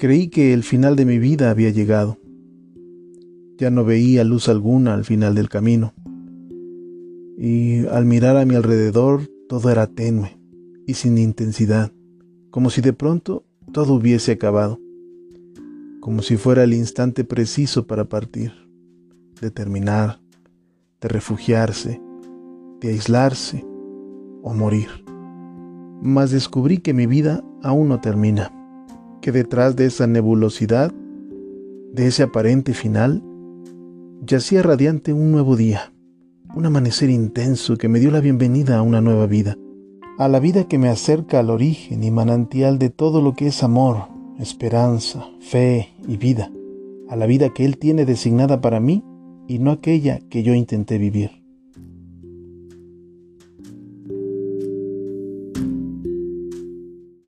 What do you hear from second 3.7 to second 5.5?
veía luz alguna al final del